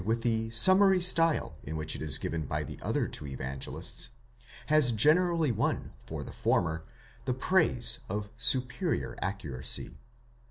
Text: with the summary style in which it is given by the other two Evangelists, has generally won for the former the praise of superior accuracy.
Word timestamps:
with 0.03 0.23
the 0.23 0.49
summary 0.49 0.99
style 0.99 1.59
in 1.61 1.75
which 1.75 1.95
it 1.95 2.01
is 2.01 2.17
given 2.17 2.47
by 2.47 2.63
the 2.63 2.79
other 2.81 3.07
two 3.07 3.27
Evangelists, 3.27 4.09
has 4.65 4.91
generally 4.91 5.51
won 5.51 5.91
for 6.07 6.23
the 6.23 6.31
former 6.33 6.83
the 7.25 7.35
praise 7.35 7.99
of 8.09 8.27
superior 8.35 9.15
accuracy. 9.21 9.99